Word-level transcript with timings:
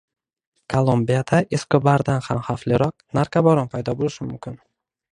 Kolumbiyada 0.73 1.41
Eskobardan 1.59 2.25
ham 2.31 2.43
xavfliroq 2.49 3.07
narkobaron 3.21 3.73
paydo 3.75 3.99
bo‘lishi 4.01 4.31
mumkin 4.35 4.63